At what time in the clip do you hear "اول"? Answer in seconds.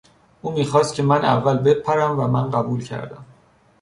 1.25-1.57